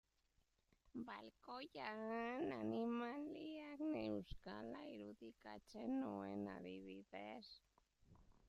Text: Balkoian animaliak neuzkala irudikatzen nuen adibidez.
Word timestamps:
Balkoian 1.09 2.53
animaliak 2.55 3.83
neuzkala 3.91 4.81
irudikatzen 4.95 5.97
nuen 6.01 6.47
adibidez. 6.57 7.45